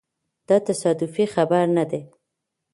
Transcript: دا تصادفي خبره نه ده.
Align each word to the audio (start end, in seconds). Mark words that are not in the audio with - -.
دا 0.47 0.57
تصادفي 0.67 1.25
خبره 1.33 1.67
نه 1.75 1.85
ده. 1.91 2.01